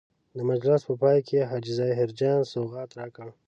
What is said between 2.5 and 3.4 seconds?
سوغات راکړ.